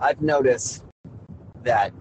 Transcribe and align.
I've 0.00 0.22
noticed 0.22 0.84
that 1.62 1.92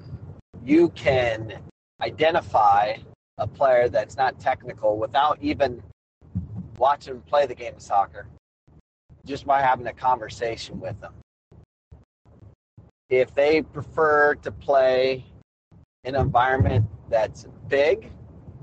you 0.63 0.87
can 0.89 1.59
identify 2.01 2.95
a 3.37 3.45
player 3.45 3.89
that's 3.89 4.15
not 4.15 4.39
technical 4.39 4.97
without 4.97 5.37
even 5.41 5.83
watching 6.77 7.15
them 7.15 7.23
play 7.23 7.45
the 7.45 7.55
game 7.55 7.75
of 7.75 7.81
soccer, 7.81 8.25
just 9.25 9.45
by 9.45 9.61
having 9.61 9.87
a 9.87 9.93
conversation 9.93 10.79
with 10.79 10.99
them. 11.01 11.13
If 13.09 13.35
they 13.35 13.63
prefer 13.63 14.35
to 14.35 14.51
play 14.51 15.25
in 16.05 16.15
an 16.15 16.21
environment 16.21 16.85
that's 17.09 17.47
big, 17.67 18.11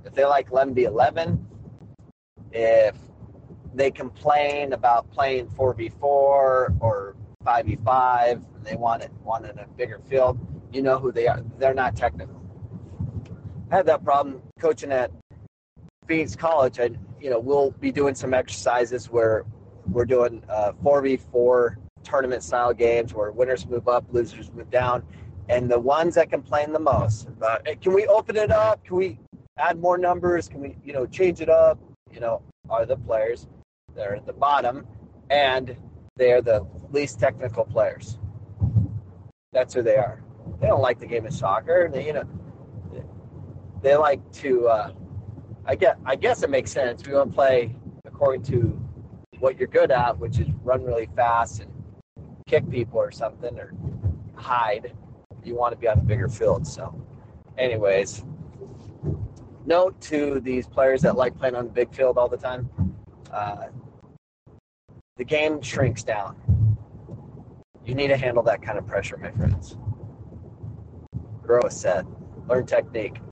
if 0.07 0.15
they 0.15 0.25
like 0.25 0.49
11v11, 0.49 1.39
if 2.53 2.97
they 3.75 3.91
complain 3.91 4.73
about 4.73 5.11
playing 5.11 5.49
4v4 5.49 6.01
or 6.03 7.17
5v5, 7.47 8.33
and 8.33 8.65
they 8.65 8.77
want 8.77 9.03
it 9.03 9.13
want 9.25 9.47
in 9.47 9.59
a 9.59 9.67
bigger 9.77 10.01
field, 10.09 10.39
you 10.73 10.83
know 10.83 10.99
who 10.99 11.13
they 11.13 11.29
are. 11.29 11.43
They're 11.59 11.75
not 11.75 11.97
technical. 11.97 12.43
I 13.71 13.77
had 13.77 13.87
that 13.87 14.05
problem 14.05 14.43
coaching 14.59 14.93
at 14.93 15.11
Phoenix 16.07 16.37
College. 16.37 16.81
I, 16.81 16.91
you 17.21 17.31
know, 17.31 17.39
we'll 17.39 17.71
be 17.73 17.91
doing 17.91 18.15
some 18.15 18.35
exercises 18.35 19.11
where 19.11 19.45
we're 19.91 20.05
doing 20.05 20.43
uh, 20.49 20.73
4v4 20.83 21.77
tournament 22.03 22.43
style 22.43 22.73
games 22.73 23.15
where 23.15 23.31
winners 23.31 23.67
move 23.67 23.89
up, 23.89 24.05
losers 24.13 24.53
move 24.53 24.71
down. 24.71 25.03
And 25.49 25.71
the 25.71 25.79
ones 25.79 26.17
that 26.17 26.31
complain 26.31 26.73
the 26.73 26.81
most 26.81 27.29
about, 27.29 27.67
hey, 27.67 27.77
can 27.77 27.95
we 27.95 28.07
open 28.07 28.37
it 28.37 28.51
up? 28.51 28.85
Can 28.85 28.97
we 28.97 29.19
add 29.59 29.79
more 29.79 29.97
numbers? 29.97 30.49
Can 30.49 30.61
we, 30.61 30.77
you 30.85 30.93
know, 30.93 31.07
change 31.07 31.41
it 31.41 31.49
up? 31.49 31.79
You 32.13 32.21
know, 32.21 32.43
are 32.69 32.85
the 32.85 32.97
players 32.97 33.47
that 33.95 34.07
are 34.07 34.15
at 34.15 34.27
the 34.27 34.33
bottom 34.33 34.87
and 35.31 35.77
they're 36.17 36.43
the 36.43 36.67
least 36.93 37.21
technical 37.21 37.65
players. 37.65 38.19
That's 39.53 39.75
who 39.75 39.83
they 39.83 39.97
are. 39.97 40.23
They 40.61 40.67
don't 40.67 40.81
like 40.81 40.99
the 40.99 41.07
game 41.07 41.27
of 41.27 41.33
soccer. 41.33 41.89
They, 41.93 42.07
you 42.07 42.13
know, 42.13 42.25
they 43.83 43.97
like 43.97 44.21
to. 44.35 44.69
Uh, 44.69 44.93
I 45.65 45.75
get. 45.75 45.99
I 46.05 46.17
guess 46.17 46.43
it 46.43 46.51
makes 46.51 46.71
sense. 46.71 47.07
We 47.07 47.15
want 47.15 47.31
to 47.31 47.35
play 47.35 47.75
according 48.05 48.43
to 48.45 48.81
what 49.39 49.59
you're 49.59 49.69
good 49.69 49.91
at, 49.91 50.19
which 50.19 50.39
is 50.39 50.49
run 50.63 50.83
really 50.83 51.09
fast 51.15 51.61
and 51.61 51.71
kick 52.47 52.69
people 52.71 52.99
or 52.99 53.11
something 53.11 53.59
or 53.59 53.73
hide. 54.35 54.93
You 55.45 55.55
want 55.55 55.73
to 55.73 55.79
be 55.79 55.89
on 55.89 55.99
a 55.99 56.03
bigger 56.03 56.29
field. 56.29 56.67
So, 56.67 56.95
anyways, 57.59 58.25
note 59.65 60.01
to 60.03 60.41
these 60.41 60.67
players 60.67 61.03
that 61.03 61.17
like 61.17 61.37
playing 61.37 61.55
on 61.55 61.67
the 61.67 61.73
big 61.73 61.95
field 61.95 62.19
all 62.19 62.29
the 62.29 62.37
time. 62.37 62.69
Uh, 63.31 63.67
the 65.17 65.25
game 65.25 65.61
shrinks 65.63 66.03
down. 66.03 66.37
You 67.87 67.95
need 67.95 68.09
to 68.09 68.17
handle 68.17 68.43
that 68.43 68.63
kind 68.63 68.79
of 68.79 68.87
pressure, 68.87 69.17
my 69.17 69.31
friends. 69.31 69.77
Grow 71.43 71.61
a 71.65 71.71
set, 71.71 72.05
learn 72.49 72.67
technique. 72.67 73.19